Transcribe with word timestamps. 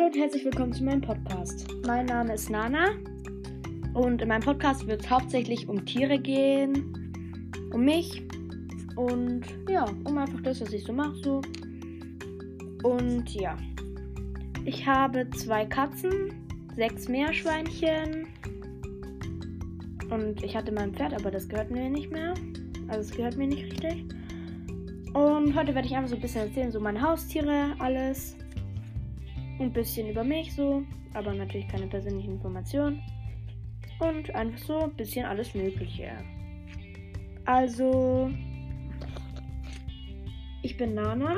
Hallo 0.00 0.12
und 0.12 0.18
herzlich 0.18 0.46
willkommen 0.46 0.72
zu 0.72 0.82
meinem 0.82 1.02
Podcast. 1.02 1.66
Mein 1.86 2.06
Name 2.06 2.32
ist 2.32 2.48
Nana 2.48 2.86
und 3.92 4.22
in 4.22 4.28
meinem 4.28 4.42
Podcast 4.42 4.86
wird 4.86 5.02
es 5.02 5.10
hauptsächlich 5.10 5.68
um 5.68 5.84
Tiere 5.84 6.18
gehen, 6.18 7.12
um 7.70 7.84
mich 7.84 8.22
und 8.96 9.42
ja, 9.68 9.84
um 10.04 10.16
einfach 10.16 10.40
das, 10.40 10.62
was 10.62 10.72
ich 10.72 10.84
so 10.84 10.94
mache. 10.94 11.14
So. 11.16 11.42
Und 12.82 13.28
ja, 13.34 13.58
ich 14.64 14.86
habe 14.86 15.28
zwei 15.32 15.66
Katzen, 15.66 16.32
sechs 16.76 17.06
Meerschweinchen 17.06 18.26
und 20.10 20.42
ich 20.42 20.56
hatte 20.56 20.72
mein 20.72 20.94
Pferd, 20.94 21.12
aber 21.12 21.30
das 21.30 21.46
gehört 21.46 21.70
mir 21.70 21.90
nicht 21.90 22.10
mehr. 22.10 22.32
Also 22.88 23.00
es 23.00 23.10
gehört 23.10 23.36
mir 23.36 23.48
nicht 23.48 23.64
richtig. 23.64 24.06
Und 25.12 25.54
heute 25.54 25.74
werde 25.74 25.88
ich 25.88 25.94
einfach 25.94 26.08
so 26.08 26.14
ein 26.14 26.22
bisschen 26.22 26.48
erzählen, 26.48 26.72
so 26.72 26.80
meine 26.80 27.02
Haustiere, 27.02 27.74
alles. 27.80 28.39
Ein 29.60 29.72
bisschen 29.72 30.08
über 30.08 30.24
mich 30.24 30.54
so, 30.54 30.82
aber 31.12 31.34
natürlich 31.34 31.68
keine 31.68 31.86
persönlichen 31.86 32.32
Informationen. 32.32 33.02
Und 33.98 34.34
einfach 34.34 34.58
so 34.58 34.78
ein 34.78 34.96
bisschen 34.96 35.26
alles 35.26 35.54
Mögliche. 35.54 36.12
Also, 37.44 38.30
ich 40.62 40.76
bin 40.78 40.94
Nana 40.94 41.36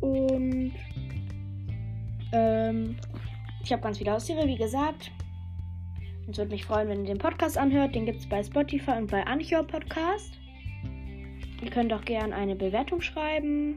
und 0.00 0.72
ähm, 2.32 2.96
ich 3.62 3.72
habe 3.72 3.82
ganz 3.82 3.98
viele 3.98 4.10
Haustiere, 4.10 4.46
wie 4.48 4.56
gesagt. 4.56 5.12
Es 6.28 6.38
würde 6.38 6.50
mich 6.50 6.64
freuen, 6.64 6.88
wenn 6.88 7.00
ihr 7.00 7.14
den 7.14 7.18
Podcast 7.18 7.56
anhört. 7.56 7.94
Den 7.94 8.06
gibt 8.06 8.18
es 8.18 8.28
bei 8.28 8.42
Spotify 8.42 8.92
und 8.92 9.10
bei 9.10 9.24
Anchor 9.24 9.62
Podcast. 9.62 10.32
Ihr 11.62 11.70
könnt 11.70 11.92
auch 11.92 12.04
gerne 12.04 12.34
eine 12.34 12.56
Bewertung 12.56 13.00
schreiben. 13.00 13.76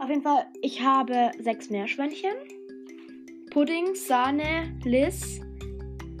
Auf 0.00 0.08
jeden 0.08 0.22
Fall, 0.22 0.46
ich 0.62 0.80
habe 0.80 1.32
sechs 1.40 1.70
Meerschweinchen. 1.70 2.30
Pudding, 3.50 3.96
Sahne, 3.96 4.72
Liz, 4.84 5.40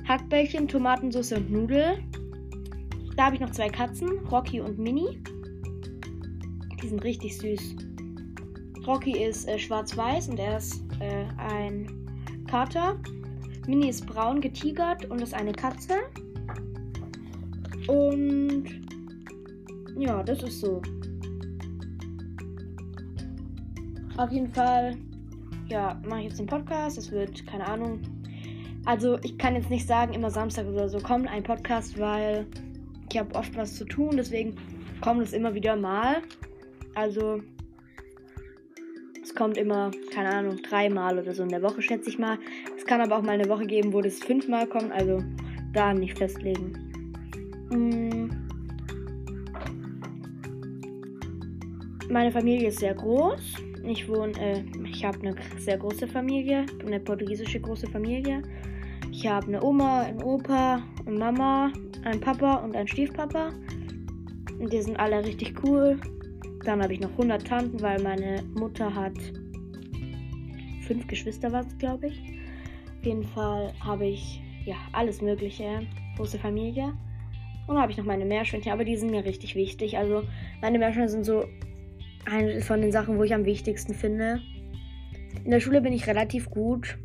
Hackbällchen, 0.08 0.66
Tomatensauce 0.66 1.32
und 1.32 1.52
Nudel. 1.52 2.02
Da 3.16 3.26
habe 3.26 3.36
ich 3.36 3.40
noch 3.40 3.50
zwei 3.50 3.68
Katzen, 3.68 4.08
Rocky 4.30 4.60
und 4.60 4.78
Mini. 4.80 5.22
Die 6.82 6.88
sind 6.88 7.04
richtig 7.04 7.38
süß. 7.38 7.76
Rocky 8.84 9.22
ist 9.22 9.46
äh, 9.46 9.58
schwarz-weiß 9.58 10.28
und 10.28 10.40
er 10.40 10.58
ist 10.58 10.82
äh, 10.98 11.26
ein 11.38 12.44
Kater. 12.50 12.98
Mini 13.68 13.90
ist 13.90 14.06
braun 14.06 14.40
getigert 14.40 15.04
und 15.08 15.22
ist 15.22 15.34
eine 15.34 15.52
Katze. 15.52 15.94
Und 17.86 18.64
ja, 19.96 20.22
das 20.24 20.42
ist 20.42 20.60
so. 20.60 20.82
Auf 24.18 24.32
jeden 24.32 24.48
Fall, 24.48 24.96
ja, 25.68 25.96
mache 26.04 26.22
ich 26.22 26.26
jetzt 26.26 26.40
den 26.40 26.46
Podcast. 26.46 26.98
Es 26.98 27.12
wird, 27.12 27.46
keine 27.46 27.64
Ahnung. 27.64 28.00
Also, 28.84 29.16
ich 29.22 29.38
kann 29.38 29.54
jetzt 29.54 29.70
nicht 29.70 29.86
sagen, 29.86 30.12
immer 30.12 30.28
Samstag 30.28 30.66
oder 30.66 30.88
so 30.88 30.98
kommt 30.98 31.28
ein 31.28 31.44
Podcast, 31.44 31.96
weil 32.00 32.44
ich 33.12 33.16
habe 33.16 33.32
oft 33.36 33.56
was 33.56 33.76
zu 33.76 33.84
tun. 33.84 34.16
Deswegen 34.16 34.56
kommt 35.02 35.22
es 35.22 35.32
immer 35.32 35.54
wieder 35.54 35.76
mal. 35.76 36.16
Also, 36.96 37.40
es 39.22 39.32
kommt 39.36 39.56
immer, 39.56 39.92
keine 40.12 40.30
Ahnung, 40.30 40.56
dreimal 40.68 41.16
oder 41.16 41.32
so 41.32 41.44
in 41.44 41.50
der 41.50 41.62
Woche, 41.62 41.80
schätze 41.80 42.10
ich 42.10 42.18
mal. 42.18 42.38
Es 42.76 42.84
kann 42.84 43.00
aber 43.00 43.18
auch 43.18 43.22
mal 43.22 43.38
eine 43.38 43.48
Woche 43.48 43.66
geben, 43.66 43.92
wo 43.92 44.00
das 44.00 44.18
fünfmal 44.18 44.66
kommt. 44.66 44.90
Also, 44.90 45.22
da 45.72 45.94
nicht 45.94 46.18
festlegen. 46.18 46.72
Hm. 47.70 48.30
Meine 52.10 52.32
Familie 52.32 52.66
ist 52.66 52.80
sehr 52.80 52.94
groß. 52.94 53.67
Ich 53.88 54.06
wohne, 54.06 54.32
äh, 54.38 54.62
ich 54.84 55.02
habe 55.02 55.18
eine 55.20 55.34
sehr 55.58 55.78
große 55.78 56.06
Familie, 56.06 56.66
eine 56.84 57.00
portugiesische 57.00 57.58
große 57.58 57.86
Familie. 57.86 58.42
Ich 59.10 59.26
habe 59.26 59.46
eine 59.46 59.62
Oma, 59.62 60.02
einen 60.02 60.22
Opa, 60.22 60.82
eine 61.06 61.18
Mama, 61.18 61.72
einen 62.04 62.20
Papa 62.20 62.56
und 62.56 62.76
einen 62.76 62.86
Stiefpapa. 62.86 63.48
Und 64.58 64.70
die 64.70 64.82
sind 64.82 65.00
alle 65.00 65.24
richtig 65.24 65.54
cool. 65.64 65.98
Dann 66.64 66.82
habe 66.82 66.92
ich 66.92 67.00
noch 67.00 67.12
100 67.12 67.46
Tanten, 67.46 67.80
weil 67.80 68.02
meine 68.02 68.42
Mutter 68.54 68.94
hat 68.94 69.14
fünf 70.86 71.06
Geschwister, 71.06 71.50
was 71.50 71.66
glaube 71.78 72.08
ich. 72.08 72.20
Auf 72.98 73.06
jeden 73.06 73.24
Fall 73.24 73.72
habe 73.80 74.06
ich 74.06 74.42
ja 74.66 74.76
alles 74.92 75.22
Mögliche, 75.22 75.86
große 76.16 76.38
Familie. 76.38 76.92
Und 77.66 77.74
dann 77.74 77.82
habe 77.82 77.92
ich 77.92 77.98
noch 77.98 78.04
meine 78.04 78.26
Meerschweinchen, 78.26 78.72
aber 78.72 78.84
die 78.84 78.96
sind 78.96 79.10
mir 79.10 79.24
richtig 79.24 79.54
wichtig. 79.54 79.96
Also 79.96 80.24
meine 80.60 80.78
Meerschweinchen 80.78 81.08
sind 81.10 81.24
so 81.24 81.44
eine 82.24 82.60
von 82.60 82.80
den 82.80 82.92
Sachen, 82.92 83.18
wo 83.18 83.24
ich 83.24 83.34
am 83.34 83.44
wichtigsten 83.44 83.94
finde. 83.94 84.40
In 85.44 85.50
der 85.50 85.60
Schule 85.60 85.80
bin 85.80 85.92
ich 85.92 86.06
relativ 86.06 86.50
gut, 86.50 86.98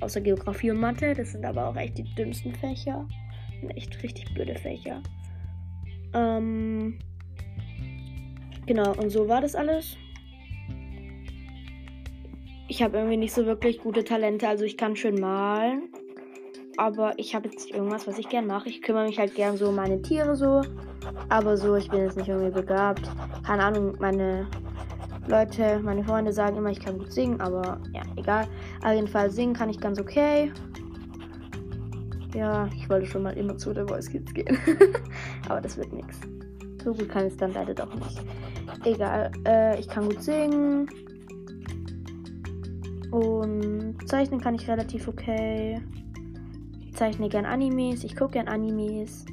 außer 0.00 0.20
Geografie 0.20 0.70
und 0.70 0.80
Mathe. 0.80 1.14
Das 1.14 1.32
sind 1.32 1.44
aber 1.44 1.68
auch 1.68 1.76
echt 1.76 1.98
die 1.98 2.14
dümmsten 2.14 2.54
Fächer. 2.54 3.06
Echt 3.76 4.02
richtig 4.02 4.32
blöde 4.34 4.54
Fächer. 4.54 5.02
Ähm, 6.14 6.98
genau, 8.66 8.92
und 8.94 9.10
so 9.10 9.28
war 9.28 9.40
das 9.40 9.54
alles. 9.54 9.96
Ich 12.68 12.82
habe 12.82 12.98
irgendwie 12.98 13.16
nicht 13.16 13.34
so 13.34 13.46
wirklich 13.46 13.78
gute 13.78 14.04
Talente, 14.04 14.48
also 14.48 14.64
ich 14.64 14.76
kann 14.76 14.96
schön 14.96 15.20
malen. 15.20 15.88
Aber 16.80 17.12
ich 17.18 17.34
habe 17.34 17.46
jetzt 17.46 17.70
irgendwas, 17.70 18.06
was 18.06 18.16
ich 18.16 18.26
gern 18.30 18.46
mache. 18.46 18.70
Ich 18.70 18.80
kümmere 18.80 19.04
mich 19.04 19.18
halt 19.18 19.34
gern 19.34 19.58
so 19.58 19.68
um 19.68 19.74
meine 19.74 20.00
Tiere 20.00 20.34
so. 20.34 20.62
Aber 21.28 21.58
so, 21.58 21.76
ich 21.76 21.90
bin 21.90 22.00
jetzt 22.00 22.16
nicht 22.16 22.30
irgendwie 22.30 22.50
begabt. 22.50 23.02
Keine 23.46 23.64
Ahnung, 23.64 23.96
meine 24.00 24.46
Leute, 25.26 25.78
meine 25.80 26.02
Freunde 26.02 26.32
sagen 26.32 26.56
immer, 26.56 26.70
ich 26.70 26.80
kann 26.80 26.96
gut 26.96 27.12
singen, 27.12 27.38
aber 27.38 27.82
ja, 27.92 28.00
egal. 28.16 28.46
Auf 28.82 28.94
jeden 28.94 29.08
Fall 29.08 29.30
singen 29.30 29.52
kann 29.52 29.68
ich 29.68 29.78
ganz 29.78 30.00
okay. 30.00 30.50
Ja, 32.34 32.66
ich 32.74 32.88
wollte 32.88 33.04
schon 33.04 33.24
mal 33.24 33.36
immer 33.36 33.58
zu 33.58 33.74
der 33.74 33.86
Voice 33.86 34.08
Kids 34.08 34.32
gehen. 34.32 34.56
aber 35.50 35.60
das 35.60 35.76
wird 35.76 35.92
nichts. 35.92 36.18
So 36.82 36.94
gut 36.94 37.10
kann 37.10 37.26
es 37.26 37.36
dann 37.36 37.52
leider 37.52 37.74
doch 37.74 37.94
nicht. 37.94 38.24
Egal, 38.86 39.30
äh, 39.46 39.78
ich 39.78 39.86
kann 39.86 40.06
gut 40.06 40.22
singen. 40.22 40.88
Und 43.10 43.96
zeichnen 44.06 44.40
kann 44.40 44.54
ich 44.54 44.66
relativ 44.66 45.08
okay. 45.08 45.78
Ich 47.00 47.06
zeichne 47.06 47.30
gern 47.30 47.46
Animes. 47.46 48.04
Ich 48.04 48.14
gucke 48.14 48.32
gern 48.32 48.46
Animes. 48.46 49.24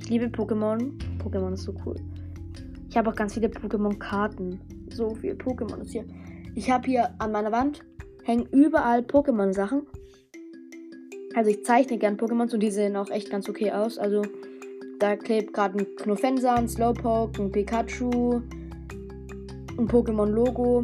Ich 0.00 0.08
liebe 0.08 0.28
Pokémon. 0.28 0.92
Pokémon 1.22 1.52
ist 1.52 1.64
so 1.64 1.74
cool. 1.84 1.96
Ich 2.88 2.96
habe 2.96 3.10
auch 3.10 3.14
ganz 3.14 3.34
viele 3.34 3.48
Pokémon-Karten. 3.48 4.58
So 4.90 5.14
viel 5.14 5.34
Pokémon 5.34 5.82
ist 5.82 5.92
hier. 5.92 6.06
Ich 6.54 6.70
habe 6.70 6.86
hier 6.86 7.10
an 7.18 7.32
meiner 7.32 7.52
Wand 7.52 7.84
hängen 8.24 8.46
überall 8.50 9.00
Pokémon-Sachen. 9.00 9.82
Also 11.34 11.50
ich 11.50 11.66
zeichne 11.66 11.98
gern 11.98 12.16
Pokémons 12.16 12.54
und 12.54 12.60
die 12.60 12.70
sehen 12.70 12.96
auch 12.96 13.10
echt 13.10 13.28
ganz 13.28 13.46
okay 13.46 13.72
aus. 13.72 13.98
Also 13.98 14.22
da 14.98 15.16
klebt 15.16 15.52
gerade 15.52 15.80
ein 15.80 15.96
Knofensa, 15.96 16.54
ein 16.54 16.66
Slowpoke, 16.66 17.42
ein 17.42 17.52
Pikachu, 17.52 18.40
ein 19.76 19.86
Pokémon-Logo. 19.86 20.82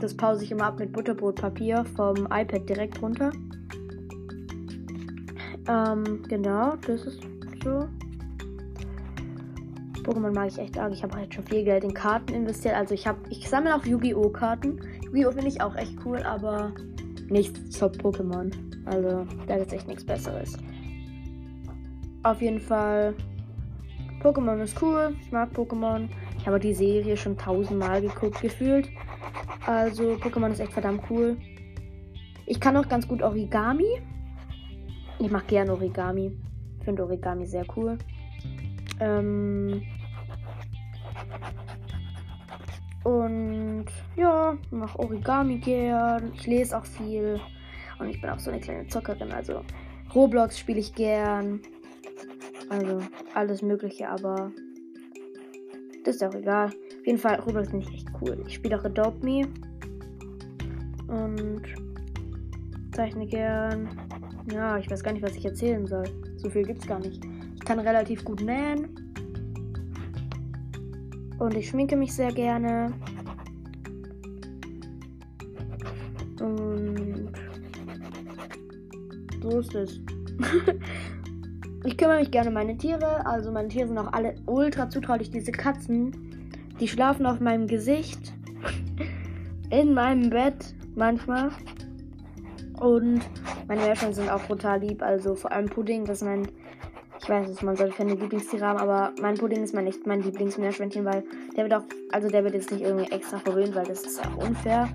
Das 0.00 0.16
pause 0.16 0.42
ich 0.42 0.50
immer 0.50 0.64
ab 0.64 0.80
mit 0.80 0.92
Butterbrotpapier 0.92 1.84
vom 1.94 2.26
iPad 2.28 2.68
direkt 2.68 3.00
runter. 3.00 3.30
Ähm, 5.68 6.22
genau, 6.28 6.76
das 6.86 7.04
ist 7.04 7.20
so. 7.62 7.88
Pokémon 10.02 10.34
mag 10.34 10.48
ich 10.48 10.58
echt 10.58 10.78
arg. 10.78 10.92
Ich 10.92 11.02
habe 11.02 11.16
halt 11.16 11.32
schon 11.32 11.44
viel 11.44 11.64
Geld 11.64 11.82
in 11.82 11.94
Karten 11.94 12.34
investiert. 12.34 12.74
Also 12.74 12.94
ich 12.94 13.06
habe, 13.06 13.18
ich 13.30 13.48
sammle 13.48 13.74
auch 13.74 13.84
Yu-Gi-Oh! 13.84 14.28
Karten. 14.28 14.78
Yu-Gi-Oh! 15.02 15.32
finde 15.32 15.48
ich 15.48 15.62
auch 15.62 15.74
echt 15.76 15.94
cool, 16.04 16.22
aber 16.22 16.72
nichts 17.30 17.70
zur 17.70 17.88
Pokémon. 17.88 18.52
Also 18.84 19.26
da 19.46 19.54
ist 19.54 19.72
echt 19.72 19.88
nichts 19.88 20.04
Besseres. 20.04 20.58
Auf 22.22 22.42
jeden 22.42 22.60
Fall, 22.60 23.14
Pokémon 24.22 24.62
ist 24.62 24.80
cool. 24.82 25.16
Ich 25.22 25.32
mag 25.32 25.50
Pokémon. 25.52 26.08
Ich 26.38 26.46
habe 26.46 26.60
die 26.60 26.74
Serie 26.74 27.16
schon 27.16 27.38
tausendmal 27.38 28.02
geguckt, 28.02 28.42
gefühlt. 28.42 28.88
Also 29.66 30.12
Pokémon 30.14 30.50
ist 30.50 30.60
echt 30.60 30.72
verdammt 30.72 31.02
cool. 31.08 31.38
Ich 32.44 32.60
kann 32.60 32.76
auch 32.76 32.88
ganz 32.88 33.08
gut 33.08 33.22
Origami. 33.22 34.02
Ich 35.18 35.30
mache 35.30 35.46
gerne 35.46 35.72
Origami. 35.72 36.36
Finde 36.84 37.04
Origami 37.04 37.46
sehr 37.46 37.64
cool. 37.76 37.98
Ähm 39.00 39.82
und 43.04 43.86
ja, 44.16 44.56
mache 44.70 44.98
Origami 44.98 45.58
gern. 45.58 46.32
Ich 46.34 46.46
lese 46.46 46.76
auch 46.76 46.86
viel. 46.86 47.40
Und 47.98 48.08
ich 48.08 48.20
bin 48.20 48.30
auch 48.30 48.38
so 48.38 48.50
eine 48.50 48.60
kleine 48.60 48.86
Zockerin. 48.88 49.32
Also 49.32 49.62
Roblox 50.14 50.58
spiele 50.58 50.80
ich 50.80 50.94
gern. 50.94 51.60
Also 52.70 53.00
alles 53.34 53.62
Mögliche, 53.62 54.08
aber 54.08 54.50
das 56.04 56.16
ist 56.16 56.24
auch 56.24 56.34
egal. 56.34 56.68
Auf 56.68 57.06
jeden 57.06 57.18
Fall, 57.18 57.40
Roblox 57.40 57.68
finde 57.70 57.86
ich 57.88 57.94
echt 57.94 58.08
cool. 58.20 58.42
Ich 58.46 58.54
spiele 58.54 58.78
auch 58.78 58.84
Adopt 58.84 59.22
Me. 59.22 59.46
Und 61.08 61.62
zeichne 62.94 63.26
gern. 63.26 63.88
Ja, 64.52 64.78
ich 64.78 64.90
weiß 64.90 65.02
gar 65.02 65.12
nicht, 65.12 65.22
was 65.22 65.36
ich 65.36 65.44
erzählen 65.44 65.86
soll. 65.86 66.04
So 66.36 66.48
viel 66.48 66.62
gibt's 66.62 66.86
gar 66.86 67.00
nicht. 67.00 67.22
Ich 67.54 67.60
kann 67.60 67.78
relativ 67.78 68.24
gut 68.24 68.40
nähen. 68.40 68.88
Und 71.38 71.54
ich 71.56 71.68
schminke 71.68 71.96
mich 71.96 72.14
sehr 72.14 72.32
gerne. 72.32 72.92
Und 76.40 77.32
so 79.42 79.58
ist 79.58 79.74
es. 79.74 80.00
ich 81.84 81.96
kümmere 81.96 82.20
mich 82.20 82.30
gerne 82.30 82.48
um 82.48 82.54
meine 82.54 82.76
Tiere. 82.76 83.26
Also 83.26 83.50
meine 83.50 83.68
Tiere 83.68 83.88
sind 83.88 83.98
auch 83.98 84.12
alle 84.12 84.36
ultra 84.46 84.88
zutraulich. 84.88 85.30
Diese 85.30 85.52
Katzen, 85.52 86.12
die 86.80 86.88
schlafen 86.88 87.26
auf 87.26 87.40
meinem 87.40 87.66
Gesicht. 87.66 88.32
In 89.70 89.94
meinem 89.94 90.30
Bett 90.30 90.74
manchmal. 90.94 91.50
Und 92.84 93.22
meine 93.66 93.80
Meerschweinchen 93.80 94.12
sind 94.12 94.30
auch 94.30 94.42
brutal 94.42 94.80
lieb. 94.80 95.02
Also 95.02 95.34
vor 95.34 95.50
allem 95.50 95.70
Pudding, 95.70 96.04
das 96.04 96.18
ist 96.18 96.24
mein. 96.24 96.46
Ich 97.18 97.26
weiß 97.28 97.48
es, 97.48 97.62
man 97.62 97.76
sollte 97.76 97.94
keine 97.94 98.14
Lieblingstiere 98.14 98.66
haben, 98.66 98.78
aber 98.78 99.12
mein 99.22 99.36
Pudding 99.36 99.62
ist 99.62 99.72
mein, 99.72 99.84
nicht 99.84 100.06
mein 100.06 100.20
Lieblingsmeerschweinchen, 100.20 101.06
weil 101.06 101.24
der 101.56 101.64
wird 101.64 101.72
auch, 101.72 101.84
also 102.12 102.28
der 102.28 102.44
wird 102.44 102.52
jetzt 102.52 102.70
nicht 102.70 102.82
irgendwie 102.82 103.10
extra 103.10 103.38
verwöhnt, 103.38 103.74
weil 103.74 103.86
das 103.86 104.02
ist 104.02 104.20
auch 104.20 104.36
unfair. 104.36 104.90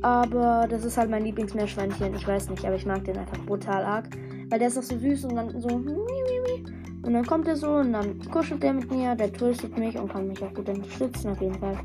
Aber 0.00 0.66
das 0.70 0.86
ist 0.86 0.96
halt 0.96 1.10
mein 1.10 1.24
Lieblingsmeerschweinchen. 1.24 2.14
Ich 2.14 2.26
weiß 2.26 2.48
nicht, 2.48 2.64
aber 2.64 2.76
ich 2.76 2.86
mag 2.86 3.04
den 3.04 3.18
einfach 3.18 3.44
brutal 3.44 3.84
arg. 3.84 4.08
Weil 4.48 4.58
der 4.58 4.68
ist 4.68 4.78
auch 4.78 4.82
so 4.82 4.96
süß 4.96 5.26
und 5.26 5.36
dann 5.36 5.60
so. 5.60 5.68
Und 5.68 7.12
dann 7.12 7.26
kommt 7.26 7.46
er 7.46 7.56
so 7.56 7.72
und 7.72 7.92
dann 7.92 8.18
kuschelt 8.30 8.64
er 8.64 8.72
mit 8.72 8.90
mir, 8.90 9.14
der 9.14 9.30
tröstet 9.30 9.76
mich 9.76 9.98
und 9.98 10.10
kann 10.10 10.28
mich 10.28 10.42
auch 10.42 10.54
gut 10.54 10.70
unterstützen. 10.70 11.32
Auf 11.32 11.42
jeden 11.42 11.58
Fall 11.58 11.78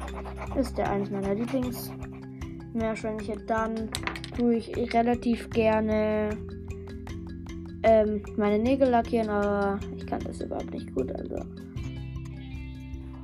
ist 0.57 0.77
der 0.77 0.89
eines 0.89 1.09
meiner 1.09 1.35
Lieblingsmeerschweinchen. 1.35 3.45
Dann 3.47 3.89
tue 4.33 4.55
ich 4.55 4.93
relativ 4.93 5.49
gerne 5.49 6.29
ähm, 7.83 8.23
meine 8.37 8.59
Nägel 8.59 8.89
lackieren, 8.89 9.29
aber 9.29 9.79
ich 9.95 10.05
kann 10.05 10.21
das 10.23 10.41
überhaupt 10.41 10.71
nicht 10.71 10.93
gut. 10.95 11.11
Also 11.11 11.35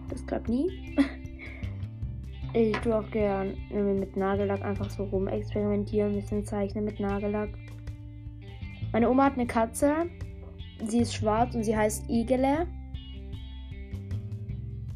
das 0.10 0.26
klappt 0.26 0.50
nie. 0.50 0.70
Ich 2.52 2.76
tue 2.78 2.98
auch 2.98 3.08
gern 3.12 3.56
mit 3.72 4.18
Nagellack 4.18 4.64
einfach 4.64 4.90
so 4.90 5.04
rum 5.04 5.28
experimentieren, 5.28 6.14
ein 6.14 6.16
bisschen 6.16 6.44
zeichnen 6.44 6.84
mit 6.84 7.00
Nagellack. 7.00 7.50
Meine 8.92 9.08
Oma 9.08 9.26
hat 9.26 9.34
eine 9.34 9.46
Katze. 9.46 10.08
Sie 10.84 11.02
ist 11.02 11.14
schwarz 11.14 11.54
und 11.54 11.64
sie 11.64 11.78
heißt 11.78 12.10
Igele. 12.10 12.66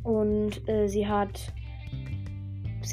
Und 0.01 0.67
äh, 0.67 0.87
sie 0.87 1.07
hat. 1.07 1.53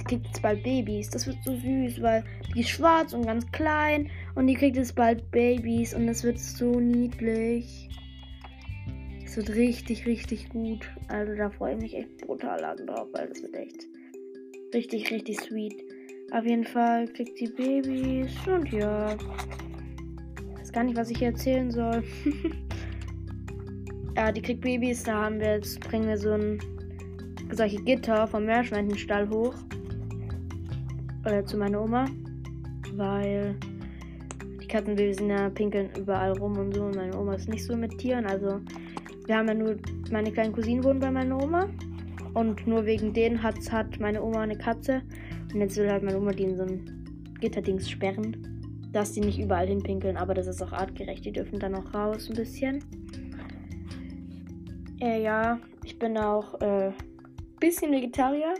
Kriegt 0.05 0.27
jetzt 0.27 0.43
bald 0.43 0.63
Babys. 0.63 1.11
Das 1.11 1.27
wird 1.27 1.37
so 1.45 1.55
süß, 1.55 2.03
weil 2.03 2.25
die 2.55 2.61
ist 2.61 2.71
schwarz 2.71 3.13
und 3.13 3.27
ganz 3.27 3.51
klein. 3.53 4.11
Und 4.35 4.47
die 4.47 4.55
kriegt 4.55 4.77
jetzt 4.77 4.95
bald 4.95 5.31
Babys. 5.31 5.95
Und 5.95 6.07
das 6.07 6.25
wird 6.25 6.39
so 6.39 6.81
niedlich. 6.81 7.89
Es 9.25 9.37
wird 9.37 9.51
richtig, 9.51 10.07
richtig 10.07 10.49
gut. 10.49 10.91
Also 11.09 11.35
da 11.37 11.51
freue 11.51 11.75
ich 11.75 11.81
mich 11.81 11.97
echt 11.97 12.19
brutal 12.27 12.61
lang 12.61 12.85
drauf, 12.87 13.09
weil 13.13 13.29
das 13.29 13.43
wird 13.43 13.55
echt 13.55 13.87
Richtig, 14.73 15.11
richtig 15.11 15.41
sweet. 15.41 15.75
Auf 16.31 16.45
jeden 16.45 16.65
Fall 16.65 17.09
kriegt 17.09 17.37
sie 17.39 17.49
Babys 17.49 18.31
und 18.47 18.71
ja. 18.71 19.17
Ich 19.17 20.61
weiß 20.61 20.73
gar 20.73 20.85
nicht, 20.85 20.97
was 20.97 21.11
ich 21.11 21.21
erzählen 21.21 21.73
soll. 21.73 22.05
ja, 24.17 24.31
die 24.31 24.43
kriegt 24.43 24.61
Babys. 24.61 25.03
Da 25.03 25.25
haben 25.25 25.41
wir 25.41 25.57
jetzt, 25.57 25.81
bringen 25.81 26.07
wir 26.07 26.17
so 26.17 26.31
ein 26.31 26.61
solche 27.51 27.83
Gitter 27.83 28.29
vom 28.29 28.45
Meerschweinenstall 28.45 29.29
hoch. 29.29 29.55
Oder 31.25 31.45
zu 31.45 31.57
meiner 31.57 31.83
Oma. 31.83 32.07
Weil 32.95 33.57
die 34.61 34.67
Katzenbabys 34.67 35.21
ja 35.21 35.49
pinkeln 35.51 35.91
überall 35.99 36.33
rum 36.39 36.57
und 36.59 36.75
so. 36.75 36.85
Und 36.85 36.97
meine 36.97 37.17
Oma 37.19 37.35
ist 37.35 37.49
nicht 37.49 37.65
so 37.65 37.77
mit 37.77 37.97
Tieren. 37.99 38.27
Also 38.27 38.61
wir 39.27 39.37
haben 39.37 39.49
ja 39.49 39.55
nur, 39.55 39.77
meine 40.11 40.33
kleinen 40.33 40.53
Cousinen 40.53 40.85
wohnen 40.85 41.01
bei 41.01 41.11
meiner 41.11 41.43
Oma. 41.43 41.69
Und 42.35 42.67
nur 42.67 42.87
wegen 42.87 43.13
denen 43.13 43.43
hat, 43.43 43.57
hat 43.71 43.99
meine 44.01 44.23
Oma 44.23 44.41
eine 44.41 44.57
Katze. 44.57 45.03
Und 45.53 45.61
jetzt 45.61 45.77
will 45.77 45.91
halt 45.91 46.03
meine 46.03 46.19
Oma 46.19 46.33
die 46.33 46.45
in 46.45 46.57
so 46.57 46.63
ein 46.63 47.35
Gitterdings 47.41 47.89
sperren. 47.89 48.47
Dass 48.93 49.13
die 49.13 49.21
nicht 49.21 49.39
überall 49.41 49.69
hinpinkeln, 49.69 50.17
aber 50.17 50.35
das 50.35 50.47
ist 50.47 50.63
auch 50.63 50.73
artgerecht. 50.73 51.25
Die 51.25 51.33
dürfen 51.33 51.59
dann 51.61 51.75
auch 51.75 51.95
raus 51.95 52.29
ein 52.29 52.37
bisschen. 52.37 52.85
Äh, 55.01 55.23
ja, 55.23 55.59
ich 55.85 55.99
bin 55.99 56.19
auch 56.19 56.61
äh, 56.61 56.93
bisschen 57.59 57.93
Vegetarier. 57.93 58.55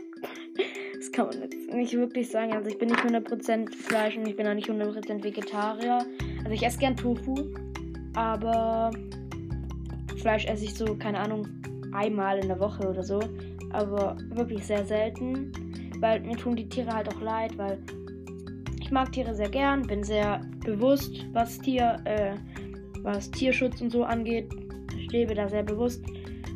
Das 1.01 1.11
kann 1.11 1.27
man 1.27 1.77
nicht 1.77 1.93
wirklich 1.93 2.29
sagen. 2.29 2.53
Also 2.53 2.69
ich 2.69 2.77
bin 2.77 2.89
nicht 2.89 3.01
100% 3.01 3.73
Fleisch 3.75 4.17
und 4.17 4.27
ich 4.27 4.35
bin 4.35 4.47
auch 4.47 4.53
nicht 4.53 4.69
100% 4.69 5.23
Vegetarier. 5.23 6.05
Also 6.39 6.51
ich 6.51 6.63
esse 6.63 6.79
gern 6.79 6.95
Tofu, 6.95 7.35
aber 8.13 8.91
Fleisch 10.17 10.45
esse 10.45 10.65
ich 10.65 10.75
so, 10.75 10.95
keine 10.95 11.19
Ahnung, 11.19 11.47
einmal 11.93 12.39
in 12.39 12.47
der 12.47 12.59
Woche 12.59 12.87
oder 12.87 13.03
so 13.03 13.19
aber 13.73 14.17
wirklich 14.29 14.65
sehr 14.65 14.85
selten, 14.85 15.51
weil 15.99 16.19
mir 16.21 16.37
tun 16.37 16.55
die 16.55 16.67
Tiere 16.67 16.91
halt 16.91 17.09
auch 17.09 17.21
leid, 17.21 17.57
weil 17.57 17.79
ich 18.79 18.91
mag 18.91 19.11
Tiere 19.11 19.33
sehr 19.33 19.49
gern, 19.49 19.83
bin 19.83 20.03
sehr 20.03 20.41
bewusst, 20.63 21.25
was 21.33 21.59
Tier, 21.59 21.97
äh, 22.05 22.35
was 23.03 23.31
Tierschutz 23.31 23.81
und 23.81 23.91
so 23.91 24.03
angeht, 24.03 24.49
ich 24.97 25.11
lebe 25.11 25.33
da 25.33 25.47
sehr 25.47 25.63
bewusst 25.63 26.03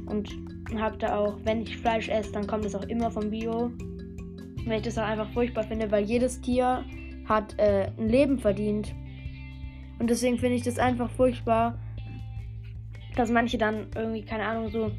und 0.07 0.29
habe 0.77 0.97
da 0.97 1.17
auch, 1.17 1.37
wenn 1.43 1.61
ich 1.61 1.77
Fleisch 1.77 2.09
esse, 2.09 2.31
dann 2.31 2.47
kommt 2.47 2.65
es 2.65 2.75
auch 2.75 2.87
immer 2.87 3.09
vom 3.09 3.29
Bio, 3.29 3.71
weil 4.65 4.77
ich 4.77 4.83
das 4.83 4.95
dann 4.95 5.05
einfach 5.05 5.29
furchtbar 5.31 5.63
finde, 5.63 5.91
weil 5.91 6.03
jedes 6.03 6.41
Tier 6.41 6.83
hat 7.27 7.57
äh, 7.57 7.89
ein 7.97 8.09
Leben 8.09 8.39
verdient 8.39 8.93
und 9.99 10.09
deswegen 10.09 10.37
finde 10.37 10.55
ich 10.55 10.63
das 10.63 10.79
einfach 10.79 11.09
furchtbar, 11.09 11.79
dass 13.15 13.31
manche 13.31 13.57
dann 13.57 13.87
irgendwie 13.95 14.23
keine 14.23 14.45
Ahnung 14.45 14.69
so 14.69 14.91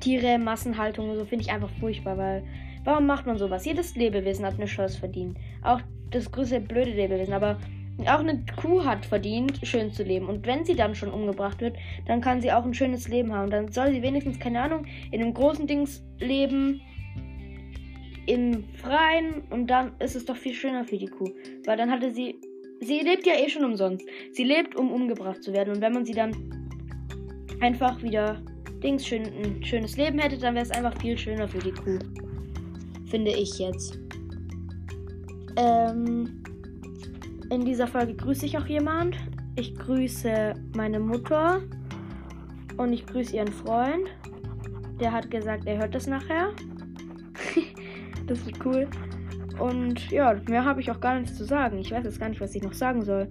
Tiere, 0.00 0.38
Massenhaltung 0.38 1.10
und 1.10 1.16
so 1.16 1.24
finde 1.24 1.44
ich 1.44 1.52
einfach 1.52 1.70
furchtbar, 1.80 2.16
weil 2.16 2.44
warum 2.84 3.06
macht 3.06 3.26
man 3.26 3.38
sowas? 3.38 3.64
Jedes 3.64 3.96
Lebewesen 3.96 4.46
hat 4.46 4.54
eine 4.54 4.66
Chance 4.66 4.98
verdient. 4.98 5.36
Auch 5.62 5.80
das 6.10 6.30
größte 6.30 6.60
blöde 6.60 6.92
Lebewesen, 6.92 7.34
aber 7.34 7.58
auch 8.06 8.20
eine 8.20 8.42
Kuh 8.56 8.84
hat 8.84 9.04
verdient, 9.04 9.60
schön 9.62 9.92
zu 9.92 10.02
leben. 10.02 10.26
Und 10.26 10.46
wenn 10.46 10.64
sie 10.64 10.74
dann 10.74 10.94
schon 10.94 11.10
umgebracht 11.10 11.60
wird, 11.60 11.76
dann 12.06 12.20
kann 12.20 12.40
sie 12.40 12.50
auch 12.50 12.64
ein 12.64 12.72
schönes 12.72 13.08
Leben 13.08 13.34
haben. 13.34 13.50
Dann 13.50 13.70
soll 13.70 13.90
sie 13.90 14.02
wenigstens, 14.02 14.38
keine 14.38 14.62
Ahnung, 14.62 14.86
in 15.10 15.20
einem 15.20 15.34
großen 15.34 15.66
Dings 15.66 16.02
leben, 16.18 16.80
im 18.30 18.64
Freien. 18.74 19.42
Und 19.50 19.66
dann 19.66 19.92
ist 19.98 20.14
es 20.14 20.24
doch 20.24 20.36
viel 20.36 20.54
schöner 20.54 20.84
für 20.84 20.96
die 20.96 21.06
Kuh. 21.06 21.30
Weil 21.66 21.76
dann 21.76 21.90
hatte 21.90 22.10
sie. 22.10 22.36
Sie 22.82 23.00
lebt 23.00 23.26
ja 23.26 23.34
eh 23.34 23.48
schon 23.48 23.64
umsonst. 23.64 24.06
Sie 24.32 24.44
lebt, 24.44 24.74
um 24.74 24.90
umgebracht 24.90 25.42
zu 25.42 25.52
werden. 25.52 25.74
Und 25.74 25.82
wenn 25.82 25.92
man 25.92 26.06
sie 26.06 26.14
dann 26.14 26.32
einfach 27.60 28.02
wieder 28.02 28.40
Dings 28.82 29.06
schön, 29.06 29.24
ein 29.24 29.62
schönes 29.62 29.98
Leben 29.98 30.18
hätte, 30.18 30.38
dann 30.38 30.54
wäre 30.54 30.64
es 30.64 30.70
einfach 30.70 30.98
viel 30.98 31.18
schöner 31.18 31.46
für 31.46 31.58
die 31.58 31.72
Kuh. 31.72 31.98
Finde 33.10 33.32
ich 33.32 33.58
jetzt. 33.58 33.98
Ähm, 35.56 36.42
in 37.50 37.64
dieser 37.66 37.86
Folge 37.86 38.14
grüße 38.14 38.46
ich 38.46 38.56
auch 38.56 38.66
jemand. 38.66 39.16
Ich 39.56 39.74
grüße 39.74 40.54
meine 40.74 41.00
Mutter 41.00 41.60
und 42.78 42.94
ich 42.94 43.04
grüße 43.04 43.36
ihren 43.36 43.52
Freund. 43.52 44.08
Der 44.98 45.12
hat 45.12 45.30
gesagt, 45.30 45.66
er 45.66 45.78
hört 45.78 45.94
das 45.94 46.06
nachher. 46.06 46.54
Das 48.30 48.40
ist 48.40 48.64
cool. 48.64 48.88
Und 49.58 50.10
ja, 50.10 50.34
mehr 50.48 50.64
habe 50.64 50.80
ich 50.80 50.90
auch 50.90 51.00
gar 51.00 51.18
nichts 51.18 51.36
zu 51.36 51.44
sagen. 51.44 51.78
Ich 51.78 51.90
weiß 51.90 52.04
jetzt 52.04 52.20
gar 52.20 52.28
nicht, 52.28 52.40
was 52.40 52.54
ich 52.54 52.62
noch 52.62 52.72
sagen 52.72 53.04
soll. 53.04 53.28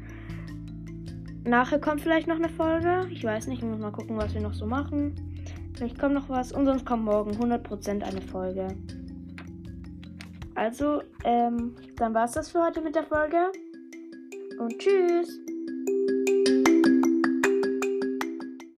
Nachher 1.46 1.80
kommt 1.80 2.02
vielleicht 2.02 2.28
noch 2.28 2.36
eine 2.36 2.50
Folge. 2.50 3.08
Ich 3.10 3.24
weiß 3.24 3.48
nicht, 3.48 3.64
ich 3.64 3.68
muss 3.68 3.80
mal 3.80 3.92
gucken, 3.92 4.18
was 4.18 4.34
wir 4.34 4.42
noch 4.42 4.54
so 4.54 4.66
machen. 4.66 5.16
Vielleicht 5.74 5.98
kommt 5.98 6.14
noch 6.14 6.30
was 6.30 6.52
und 6.52 6.66
sonst 6.66 6.86
kommt 6.86 7.06
morgen 7.06 7.32
100% 7.32 8.04
eine 8.04 8.22
Folge. 8.22 8.68
Also, 10.56 11.02
ähm, 11.24 11.76
dann 11.96 12.14
war 12.14 12.26
es 12.26 12.34
das 12.34 12.52
für 12.52 12.62
heute 12.62 12.82
mit 12.82 12.94
der 12.94 13.04
Folge. 13.04 13.52
Und 14.60 14.78
tschüss. 14.78 15.40